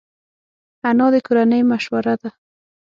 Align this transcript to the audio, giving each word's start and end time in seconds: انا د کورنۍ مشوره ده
انا 0.89 1.07
د 1.13 1.15
کورنۍ 1.25 1.61
مشوره 1.71 2.15
ده 2.21 2.29